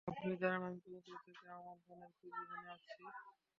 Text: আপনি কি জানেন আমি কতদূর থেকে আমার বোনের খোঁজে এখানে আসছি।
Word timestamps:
আপনি 0.07 0.25
কি 0.25 0.37
জানেন 0.41 0.61
আমি 0.61 0.79
কতদূর 0.85 1.17
থেকে 1.25 1.47
আমার 1.51 1.77
বোনের 1.85 2.11
খোঁজে 2.17 2.39
এখানে 2.43 2.67
আসছি। 2.73 3.03